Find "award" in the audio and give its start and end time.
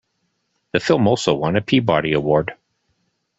2.13-2.53